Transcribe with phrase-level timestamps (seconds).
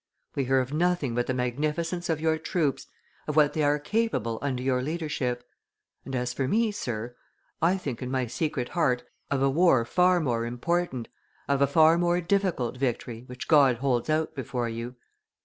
[0.33, 2.87] We hear of nothing but the magnificence of your troops,
[3.27, 5.47] of what they are capable under your leadership!
[6.05, 7.15] And as for me, Sir,
[7.61, 11.07] I think in my secret heart of a war far more important,
[11.47, 14.95] of a far more difficult victory which God holds out before you.